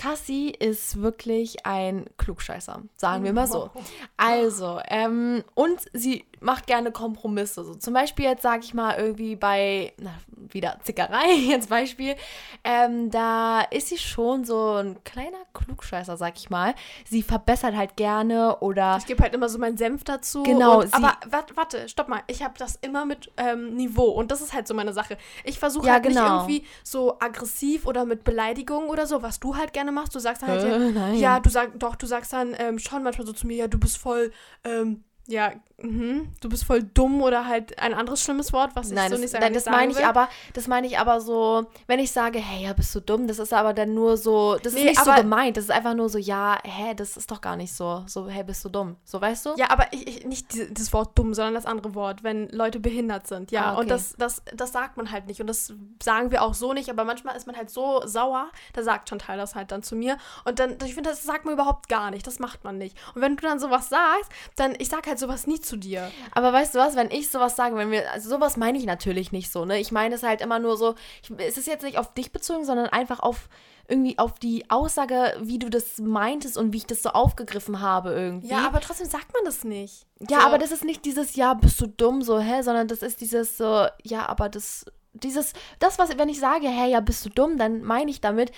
[0.00, 3.68] Cassie ist wirklich ein Klugscheißer, sagen wir mal so.
[4.16, 7.64] Also, ähm, und sie macht gerne Kompromisse.
[7.64, 10.10] So zum Beispiel jetzt sage ich mal irgendwie bei, na,
[10.52, 12.16] wieder Zickerei, jetzt Beispiel,
[12.64, 16.74] ähm, da ist sie schon so ein kleiner Klugscheißer, sag ich mal.
[17.06, 18.96] Sie verbessert halt gerne oder.
[18.98, 20.42] Ich gebe halt immer so meinen Senf dazu.
[20.42, 20.80] Genau.
[20.80, 22.22] Und, aber warte, warte, stopp mal.
[22.26, 25.18] Ich habe das immer mit ähm, Niveau und das ist halt so meine Sache.
[25.44, 26.22] Ich versuche ja, halt genau.
[26.22, 30.14] nicht irgendwie so aggressiv oder mit Beleidigungen oder so, was du halt gerne machst.
[30.14, 33.02] Du sagst dann halt, äh, ja, ja, du sagst, doch, du sagst dann ähm, schon
[33.02, 34.30] manchmal so zu mir, ja, du bist voll,
[34.64, 39.04] ähm, ja, mh, du bist voll dumm oder halt ein anderes schlimmes Wort, was nein,
[39.04, 41.66] ich so das, nicht sagen Nein, das meine ich aber, das meine ich aber so,
[41.86, 44.74] wenn ich sage, hey, ja, bist du dumm, das ist aber dann nur so, das
[44.74, 47.40] nee, ist nicht so gemeint, das ist einfach nur so, ja, hä, das ist doch
[47.40, 49.54] gar nicht so, so, hey, bist du dumm, so, weißt du?
[49.56, 50.46] Ja, aber ich, ich nicht
[50.78, 53.80] das Wort dumm, sondern das andere Wort, wenn Leute behindert sind, ja, ah, okay.
[53.80, 56.90] und das, das, das sagt man halt nicht und das sagen wir auch so nicht,
[56.90, 60.16] aber manchmal ist man halt so sauer, da sagt Chantal das halt dann zu mir
[60.44, 62.96] und dann, ich finde, das sagt man überhaupt gar nicht, das macht man nicht.
[63.14, 66.10] Und wenn du dann sowas sagst, dann, ich sag halt sowas nie zu dir.
[66.32, 69.30] Aber weißt du was, wenn ich sowas sage, wenn wir, also sowas meine ich natürlich
[69.30, 69.78] nicht so, ne?
[69.78, 72.64] Ich meine es halt immer nur so, ich, es ist jetzt nicht auf dich bezogen,
[72.64, 73.48] sondern einfach auf
[73.90, 78.12] irgendwie auf die Aussage, wie du das meintest und wie ich das so aufgegriffen habe
[78.12, 78.48] irgendwie.
[78.48, 80.06] Ja, aber trotzdem sagt man das nicht.
[80.28, 80.46] Ja, so.
[80.46, 83.58] aber das ist nicht dieses, ja, bist du dumm, so, hä, sondern das ist dieses
[83.58, 87.58] so, ja, aber das, dieses, das, was, wenn ich sage, hä, ja, bist du dumm,
[87.58, 88.52] dann meine ich damit,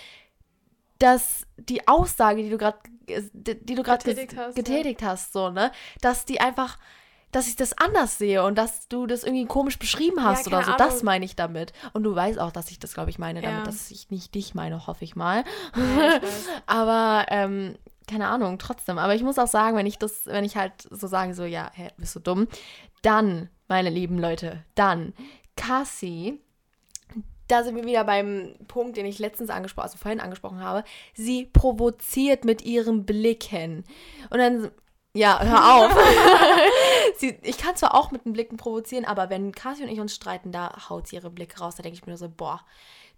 [0.99, 5.09] dass die Aussage, die du gerade die du gerade getätigt, hast, getätigt ja.
[5.09, 6.79] hast, so, ne, dass die einfach
[7.33, 10.67] dass ich das anders sehe und dass du das irgendwie komisch beschrieben hast ja, oder
[10.67, 10.73] so.
[10.73, 10.87] Ahnung.
[10.87, 11.73] Das meine ich damit.
[11.95, 13.65] Und du weißt auch, dass ich das, glaube ich, meine, damit, ja.
[13.65, 15.43] dass ich nicht dich meine, hoffe ich mal.
[15.75, 15.83] Ich
[16.67, 18.99] Aber ähm, keine Ahnung, trotzdem.
[18.99, 21.71] Aber ich muss auch sagen, wenn ich das, wenn ich halt so sage, so, ja,
[21.73, 22.49] hä, bist du dumm,
[23.01, 25.15] dann, meine lieben Leute, dann,
[25.57, 26.39] Cassie,
[27.53, 30.85] da sind wir wieder beim Punkt, den ich letztens angesprochen, also vorhin angesprochen habe.
[31.13, 33.85] Sie provoziert mit ihren Blicken.
[34.31, 34.71] Und dann
[35.15, 35.93] ja, hör auf.
[37.19, 40.15] sie, ich kann zwar auch mit den Blicken provozieren, aber wenn Kasi und ich uns
[40.15, 41.77] streiten, da haut sie ihre Blicke raus.
[41.77, 42.63] Da denke ich mir nur so, boah,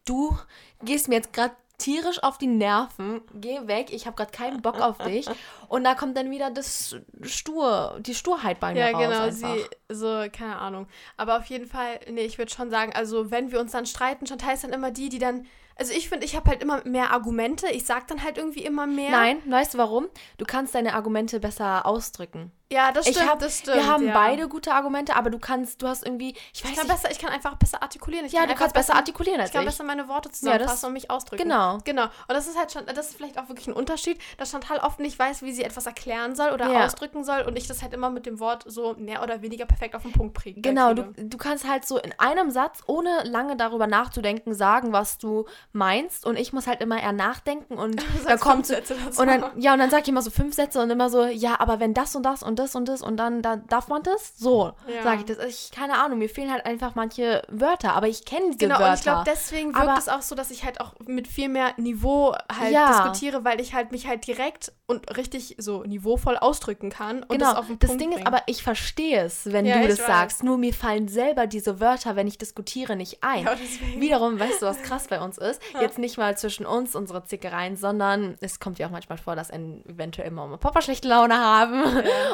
[0.05, 0.37] du
[0.83, 4.80] gehst mir jetzt gerade tierisch auf die Nerven, geh weg, ich habe gerade keinen Bock
[4.80, 5.26] auf dich.
[5.68, 9.00] Und da kommt dann wieder das Stur, die Sturheit bei mir ja, raus.
[9.00, 9.54] Ja, genau, einfach.
[9.54, 10.87] sie, so, keine Ahnung.
[11.16, 14.26] Aber auf jeden Fall, nee, ich würde schon sagen, also wenn wir uns dann streiten,
[14.26, 17.10] Chantal ist dann immer die, die dann also ich finde, ich habe halt immer mehr
[17.10, 17.66] Argumente.
[17.68, 19.10] Ich sage dann halt irgendwie immer mehr.
[19.10, 20.06] Nein, weißt du warum?
[20.38, 22.52] Du kannst deine Argumente besser ausdrücken.
[22.74, 23.76] Ja, das stimmt, hab, das stimmt.
[23.76, 24.12] Wir haben ja.
[24.12, 26.96] beide gute Argumente, aber du kannst, du hast irgendwie, ich weiß ich kann nicht.
[26.96, 28.26] Besser, ich kann einfach besser artikulieren.
[28.26, 29.54] Ich ja, du kannst besser artikulieren als ich.
[29.54, 31.44] Ich kann besser meine Worte zusammenfassen ja, und mich ausdrücken.
[31.44, 31.78] Genau.
[31.84, 32.02] Genau.
[32.02, 34.98] Und das ist halt schon, das ist vielleicht auch wirklich ein Unterschied, dass Chantal oft
[34.98, 36.84] nicht weiß, wie sie etwas erklären soll oder ja.
[36.84, 39.94] ausdrücken soll und ich das halt immer mit dem Wort so mehr oder weniger perfekt
[39.94, 40.62] auf den Punkt bringen.
[40.62, 45.18] Genau, du, du kannst halt so in einem Satz, ohne lange darüber nachzudenken, sagen, was
[45.18, 49.44] du meinst und ich muss halt immer eher nachdenken und dann kommt so, und dann,
[49.60, 51.94] ja, und dann sag ich immer so fünf Sätze und immer so, ja, aber wenn
[51.94, 54.37] das und das und das und das und dann dann darf man das?
[54.37, 55.03] So, ja.
[55.03, 55.44] sage ich das.
[55.46, 58.85] Ich, keine Ahnung, mir fehlen halt einfach manche Wörter, aber ich kenne diese genau, Wörter.
[58.85, 61.48] Genau, und ich glaube, deswegen wirkt es auch so, dass ich halt auch mit viel
[61.48, 62.88] mehr Niveau halt ja.
[62.88, 67.23] diskutiere, weil ich halt mich halt direkt und richtig so niveauvoll ausdrücken kann.
[67.23, 68.20] Und genau, das, das Ding bringt.
[68.20, 70.07] ist aber, ich verstehe es, wenn ja, du das weiß.
[70.07, 70.44] sagst.
[70.44, 73.44] Nur mir fallen selber diese Wörter, wenn ich diskutiere, nicht ein.
[73.44, 73.57] Ja,
[73.97, 75.62] Wiederum, weißt du, was krass bei uns ist?
[75.81, 79.49] Jetzt nicht mal zwischen uns, unsere Zickereien, sondern es kommt ja auch manchmal vor, dass
[79.51, 81.83] eventuell Mama und Papa schlechte Laune haben.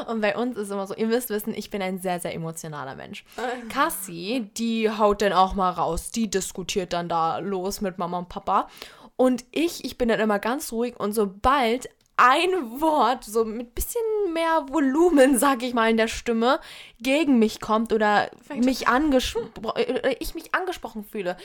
[0.09, 2.97] Und bei uns ist immer so, ihr müsst wissen, ich bin ein sehr, sehr emotionaler
[2.97, 3.25] Mensch.
[3.69, 8.29] Cassie, die haut dann auch mal raus, die diskutiert dann da los mit Mama und
[8.29, 8.69] Papa.
[9.17, 14.03] Und ich, ich bin dann immer ganz ruhig und sobald ein Wort, so mit bisschen
[14.33, 16.61] mehr Volumen, sag ich mal, in der Stimme,
[17.01, 21.37] gegen mich kommt oder mich angesprochen, äh, ich mich angesprochen fühle,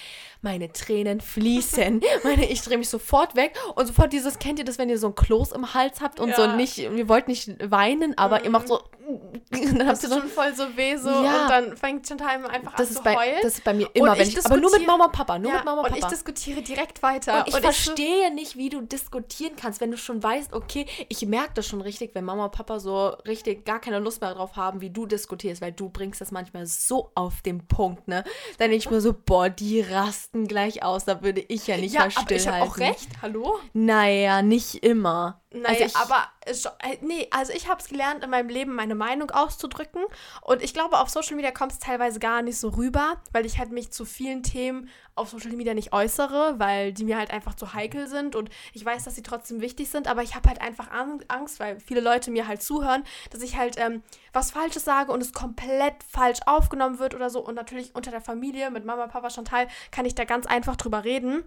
[0.42, 2.02] meine Tränen fließen.
[2.24, 5.08] meine, ich drehe mich sofort weg und sofort dieses, kennt ihr das, wenn ihr so
[5.08, 6.36] ein Kloß im Hals habt und ja.
[6.36, 8.46] so nicht, ihr wollt nicht weinen, aber mhm.
[8.46, 8.82] ihr macht so,
[9.52, 11.44] dann habt ihr schon voll so weh so ja.
[11.44, 13.40] und dann fängt Chantal einfach das an zu bei, heulen.
[13.42, 15.58] Das ist bei mir immer, wenn ich, aber nur mit Mama und Papa, nur ja,
[15.58, 15.96] mit Mama und Papa.
[15.96, 17.40] Und ich diskutiere direkt weiter.
[17.40, 20.54] Und ich und verstehe ich so nicht, wie du diskutieren kannst, wenn du schon weißt,
[20.54, 20.65] okay,
[21.10, 24.34] ich merke das schon richtig, wenn Mama und Papa so richtig gar keine Lust mehr
[24.34, 28.24] drauf haben, wie du diskutierst, weil du bringst das manchmal so auf den Punkt, ne?
[28.58, 31.94] Dann denke ich mir so, boah, die rasten gleich aus, da würde ich ja nicht
[31.94, 32.48] ja, mal stillhalten.
[32.48, 33.60] Aber ich habe auch recht, hallo?
[33.74, 35.42] Naja, nicht immer.
[35.62, 38.96] Naja, also ich, aber äh, nee, also ich habe es gelernt, in meinem Leben meine
[38.96, 40.04] Meinung auszudrücken.
[40.42, 43.58] Und ich glaube, auf Social Media kommt es teilweise gar nicht so rüber, weil ich
[43.58, 47.56] halt mich zu vielen Themen auf Social Media nicht äußere, weil die mir halt einfach
[47.56, 48.36] zu heikel sind.
[48.36, 51.80] Und ich weiß, dass sie trotzdem wichtig sind, aber ich habe halt einfach Angst, weil
[51.80, 55.96] viele Leute mir halt zuhören, dass ich halt ähm, was Falsches sage und es komplett
[56.04, 57.40] falsch aufgenommen wird oder so.
[57.40, 61.06] Und natürlich unter der Familie mit Mama, Papa, Chantal kann ich da ganz einfach drüber
[61.06, 61.46] reden.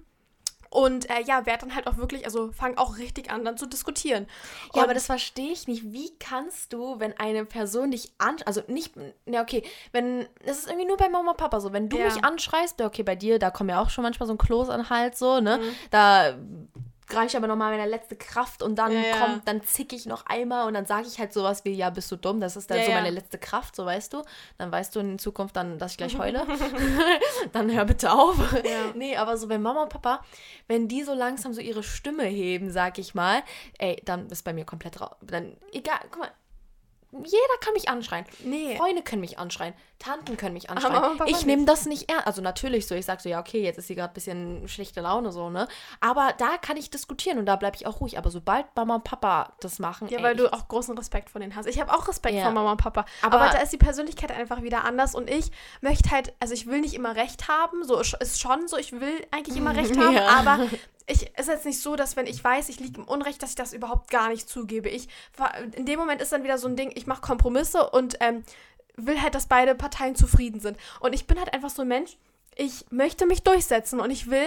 [0.71, 3.67] Und äh, ja, werd dann halt auch wirklich, also fang auch richtig an, dann zu
[3.67, 4.27] diskutieren.
[4.75, 5.93] Ja, aber das verstehe ich nicht.
[5.93, 8.95] Wie kannst du, wenn eine Person dich an, also nicht,
[9.27, 12.05] ja okay, wenn, das ist irgendwie nur bei Mama und Papa so, wenn du ja.
[12.05, 14.91] mich anschreist, okay, bei dir, da kommt ja auch schon manchmal so ein Kloß an
[14.91, 15.75] Hals so, ne, mhm.
[15.91, 16.35] da
[17.09, 20.27] greife ich aber nochmal meine letzte Kraft und dann ja, kommt, dann zick ich noch
[20.27, 22.79] einmal und dann sage ich halt sowas wie, ja, bist du dumm, das ist dann
[22.79, 24.23] ja, so meine letzte Kraft, so weißt du.
[24.59, 26.47] Dann weißt du in Zukunft dann, dass ich gleich heule.
[27.53, 28.37] dann hör bitte auf.
[28.53, 28.93] Ja.
[28.95, 30.25] Nee, aber so wenn Mama und Papa,
[30.67, 33.43] wenn die so langsam so ihre Stimme heben, sag ich mal,
[33.79, 35.17] ey, dann ist bei mir komplett raus.
[35.23, 36.31] Dann, egal, guck mal,
[37.11, 38.27] jeder kann mich anschreien.
[38.45, 38.77] Nee.
[38.77, 39.73] Freunde können mich anschreien.
[39.99, 41.19] Tanten können mich anschreien.
[41.27, 42.27] ich nehme das nicht ernst.
[42.27, 45.01] Also natürlich so, ich sage so, ja, okay, jetzt ist sie gerade ein bisschen schlechte
[45.01, 45.69] Laune so, ne?
[46.01, 48.19] Aber da kann ich diskutieren und da bleibe ich auch ruhig.
[48.19, 50.09] Aber sobald Mama und Papa das machen.
[50.09, 51.67] Ja, ey, weil du auch großen Respekt vor denen hast.
[51.67, 52.43] Ich habe auch Respekt ja.
[52.43, 53.07] vor Mama und Papa.
[53.23, 56.67] Aber, aber, da ist die Persönlichkeit einfach wieder anders und ich möchte halt, also ich
[56.67, 57.85] will nicht immer recht haben.
[57.85, 60.29] So ist schon so, ich will eigentlich immer recht haben, ja.
[60.29, 60.69] aber
[61.09, 63.57] ich ist jetzt nicht so, dass wenn ich weiß, ich liege im Unrecht, dass ich
[63.57, 64.89] das überhaupt gar nicht zugebe.
[64.91, 65.09] Ich
[65.75, 68.45] in dem Moment ist dann wieder so ein Ding, ich mache Kompromisse und ähm,
[68.97, 70.77] will halt, dass beide Parteien zufrieden sind.
[71.01, 72.19] Und ich bin halt einfach so ein Mensch,
[72.57, 74.47] ich möchte mich durchsetzen und ich will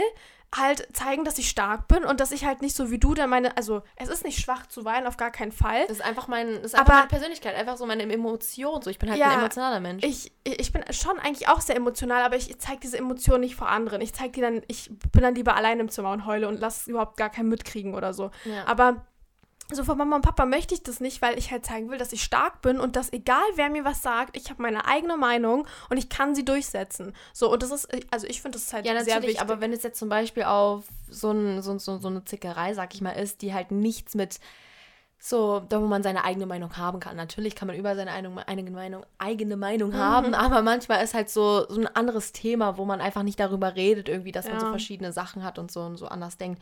[0.55, 3.29] halt zeigen, dass ich stark bin und dass ich halt nicht so wie du dann
[3.29, 5.87] meine, also es ist nicht schwach zu weinen, auf gar keinen Fall.
[5.87, 8.81] Das ist einfach, mein, das ist einfach meine Persönlichkeit, einfach so meine Emotion.
[8.81, 10.03] So, ich bin halt ja, ein emotionaler Mensch.
[10.03, 13.69] Ich, ich bin schon eigentlich auch sehr emotional, aber ich zeige diese Emotion nicht vor
[13.69, 14.01] anderen.
[14.01, 16.89] Ich zeige die dann, ich bin dann lieber allein im Zimmer und heule und lasse
[16.89, 18.31] überhaupt gar keinen mitkriegen oder so.
[18.43, 18.65] Ja.
[18.67, 19.05] Aber
[19.75, 22.13] so von Mama und Papa möchte ich das nicht, weil ich halt zeigen will, dass
[22.13, 25.67] ich stark bin und dass egal wer mir was sagt, ich habe meine eigene Meinung
[25.89, 27.13] und ich kann sie durchsetzen.
[27.33, 29.41] So und das ist, also ich finde das ist halt ja, sehr wichtig.
[29.41, 32.93] Aber wenn es jetzt zum Beispiel auf so, ein, so, so, so eine Zickerei, sag
[32.93, 34.39] ich mal, ist, die halt nichts mit
[35.23, 37.15] so, da wo man seine eigene Meinung haben kann.
[37.15, 40.33] Natürlich kann man über seine eigene Meinung, eigene Meinung haben, mhm.
[40.33, 44.09] aber manchmal ist halt so, so ein anderes Thema, wo man einfach nicht darüber redet,
[44.09, 44.53] irgendwie, dass ja.
[44.53, 46.59] man so verschiedene Sachen hat und so und so anders denkt.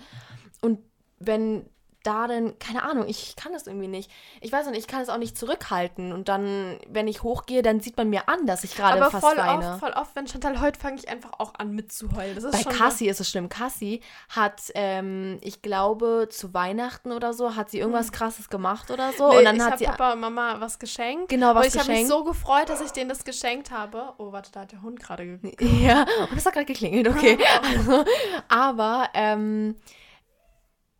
[0.62, 0.80] Und
[1.20, 1.66] wenn
[2.10, 4.10] da denn, keine Ahnung, ich kann das irgendwie nicht.
[4.42, 6.12] Ich weiß nicht, ich kann es auch nicht zurückhalten.
[6.12, 9.38] Und dann, wenn ich hochgehe, dann sieht man mir an, dass ich gerade fast voll
[9.38, 9.74] weine.
[9.74, 12.34] Oft, voll oft, wenn Chantal heute fange ich einfach auch an mitzuheulen.
[12.34, 13.48] Das ist Bei Cassie ist es schlimm.
[13.48, 18.14] Cassie hat, ähm, ich glaube, zu Weihnachten oder so, hat sie irgendwas hm.
[18.14, 19.30] krasses gemacht oder so.
[19.30, 21.30] Nee, und dann ich hat sie Papa und Mama was geschenkt.
[21.30, 24.14] Genau, was und ich habe mich so gefreut, dass ich denen das geschenkt habe.
[24.18, 25.82] Oh, warte, da hat der Hund gerade geklingelt.
[25.82, 27.38] Ja, und das hat gerade geklingelt, okay.
[27.76, 28.04] also,
[28.48, 29.76] aber, ähm,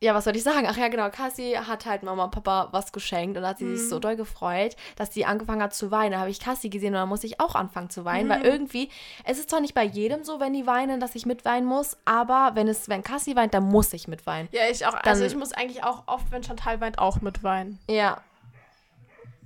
[0.02, 0.66] ja, was soll ich sagen?
[0.70, 1.10] Ach ja, genau.
[1.10, 3.76] Cassie hat halt Mama und Papa was geschenkt und da hat sie mhm.
[3.76, 4.02] sich so mhm.
[4.02, 6.14] doll gefreut, dass sie angefangen hat zu weinen.
[6.14, 8.32] Da habe ich Cassie gesehen und dann muss ich auch anfangen zu weinen, mhm.
[8.32, 8.90] weil irgendwie,
[9.26, 12.52] es ist zwar nicht bei jedem so, wenn die weinen, dass ich mitweinen muss, aber
[12.54, 14.48] wenn es, wenn Cassie weint, dann muss ich mitweinen.
[14.52, 14.94] Ja, ich auch.
[14.94, 17.80] Also dann, also ich muss eigentlich auch oft, wenn Chantal weint, auch mitweinen.
[17.90, 18.22] Ja.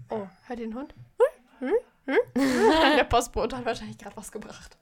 [0.10, 0.94] Oh, hört ihr den Hund?
[1.60, 1.70] Hm?
[2.06, 2.16] Hm?
[2.36, 2.98] Hm?
[2.98, 4.78] Der Postbote hat wahrscheinlich gerade was gebracht.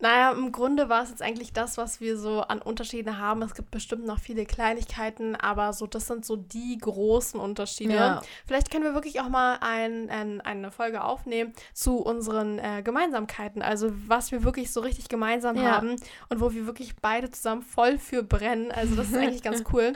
[0.00, 3.42] Naja, im Grunde war es jetzt eigentlich das, was wir so an Unterschieden haben.
[3.42, 7.94] Es gibt bestimmt noch viele Kleinigkeiten, aber so das sind so die großen Unterschiede.
[7.94, 8.22] Ja.
[8.46, 13.60] Vielleicht können wir wirklich auch mal ein, ein, eine Folge aufnehmen zu unseren äh, Gemeinsamkeiten.
[13.60, 15.72] Also was wir wirklich so richtig gemeinsam ja.
[15.72, 15.96] haben
[16.28, 18.70] und wo wir wirklich beide zusammen voll für brennen.
[18.70, 19.94] Also das ist eigentlich ganz cool.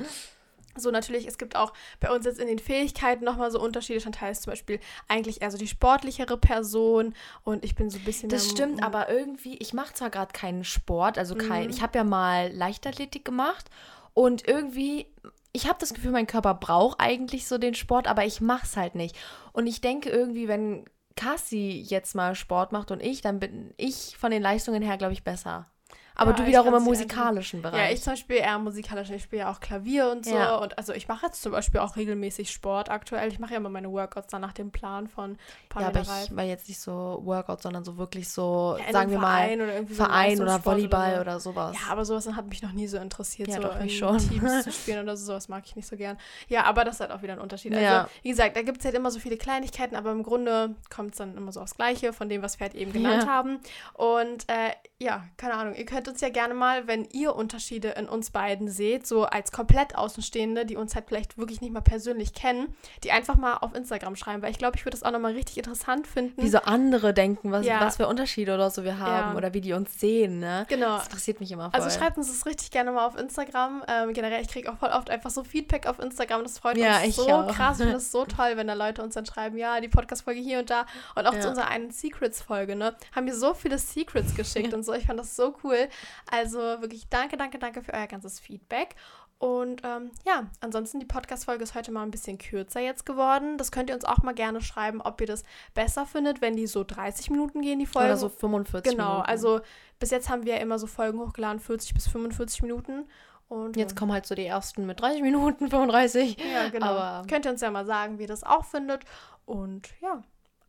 [0.76, 4.00] So, natürlich, es gibt auch bei uns jetzt in den Fähigkeiten nochmal so Unterschiede.
[4.00, 8.04] Chantal ist zum Beispiel eigentlich eher so die sportlichere Person und ich bin so ein
[8.04, 8.28] bisschen.
[8.28, 11.64] Das stimmt, aber irgendwie, ich mache zwar gerade keinen Sport, also kein.
[11.64, 11.70] Mhm.
[11.70, 13.70] Ich habe ja mal Leichtathletik gemacht
[14.14, 15.06] und irgendwie,
[15.52, 18.76] ich habe das Gefühl, mein Körper braucht eigentlich so den Sport, aber ich mache es
[18.76, 19.16] halt nicht.
[19.52, 20.84] Und ich denke irgendwie, wenn
[21.16, 25.12] Cassie jetzt mal Sport macht und ich, dann bin ich von den Leistungen her, glaube
[25.12, 25.71] ich, besser.
[26.14, 27.78] Aber ja, du wiederum im musikalischen Bereich.
[27.78, 29.10] Ja, ich zum Beispiel eher musikalisch.
[29.10, 30.34] Ich spiele ja auch Klavier und so.
[30.34, 30.56] Ja.
[30.56, 33.28] Und also ich mache jetzt zum Beispiel auch regelmäßig Sport aktuell.
[33.28, 36.36] Ich mache ja immer meine Workouts dann nach dem Plan von Pamela Ja, aber ich
[36.36, 39.86] war jetzt nicht so Workouts, sondern so wirklich so, ja, sagen wir Verein mal, oder
[39.86, 41.76] Verein so oder Volleyball oder, oder, sowas.
[41.80, 44.18] Ja, aber sowas hat mich noch nie so interessiert, ja, so doch, mich schon.
[44.18, 45.26] Teams zu spielen oder so.
[45.26, 46.18] Sowas mag ich nicht so gern.
[46.48, 47.74] Ja, aber das ist halt auch wieder ein Unterschied.
[47.74, 51.12] Also, wie gesagt, da gibt es halt immer so viele Kleinigkeiten, aber im Grunde kommt
[51.12, 53.60] es dann immer so aufs Gleiche von dem, was wir halt eben genannt haben.
[53.94, 57.90] Und äh, ja, keine Ahnung, ihr könnt könnt uns ja gerne mal, wenn ihr Unterschiede
[57.90, 61.80] in uns beiden seht, so als komplett Außenstehende, die uns halt vielleicht wirklich nicht mal
[61.80, 65.12] persönlich kennen, die einfach mal auf Instagram schreiben, weil ich glaube, ich würde das auch
[65.12, 66.42] nochmal richtig interessant finden.
[66.42, 67.80] Wie so andere denken, was, ja.
[67.80, 69.36] was für Unterschiede oder so wir haben ja.
[69.36, 70.66] oder wie die uns sehen, ne?
[70.68, 70.96] Genau.
[70.96, 71.80] Das interessiert mich immer voll.
[71.80, 73.84] Also schreibt uns das richtig gerne mal auf Instagram.
[73.86, 76.42] Ähm, generell, ich kriege auch voll oft einfach so Feedback auf Instagram.
[76.42, 77.54] Das freut ja, uns so auch.
[77.54, 77.78] krass.
[77.78, 80.58] Ich finde es so toll, wenn da Leute uns dann schreiben, ja, die Podcast-Folge hier
[80.58, 80.84] und da.
[81.14, 82.96] Und auch zu unserer einen Secrets-Folge, ne?
[83.14, 84.92] Haben wir so viele Secrets geschickt und so.
[84.94, 85.88] Ich fand das so cool.
[86.30, 88.96] Also wirklich danke, danke, danke für euer ganzes Feedback.
[89.42, 93.58] Und ähm, ja, ansonsten die Podcast-Folge ist heute mal ein bisschen kürzer jetzt geworden.
[93.58, 95.42] Das könnt ihr uns auch mal gerne schreiben, ob ihr das
[95.74, 98.10] besser findet, wenn die so 30 Minuten gehen, die Folge.
[98.10, 99.22] Oder so 45 genau, Minuten.
[99.22, 99.60] Genau, also
[99.98, 103.08] bis jetzt haben wir ja immer so Folgen hochgeladen, 40 bis 45 Minuten.
[103.48, 106.36] Und jetzt kommen halt so die ersten mit 30 Minuten, 35.
[106.38, 106.86] Ja, genau.
[106.86, 109.02] Aber Könnt ihr uns ja mal sagen, wie ihr das auch findet.
[109.44, 110.22] Und ja,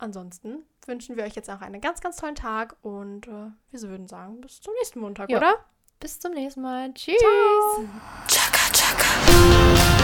[0.03, 4.07] ansonsten wünschen wir euch jetzt auch einen ganz, ganz tollen Tag und äh, wir würden
[4.07, 5.37] sagen, bis zum nächsten Montag, ja.
[5.37, 5.55] oder?
[5.99, 6.93] Bis zum nächsten Mal.
[6.93, 7.17] Tschüss.
[7.17, 7.85] Ciao.
[8.27, 10.02] Chaka, chaka.